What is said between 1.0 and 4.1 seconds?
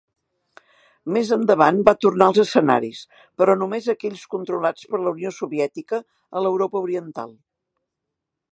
Més endavant va tornar als escenaris però només a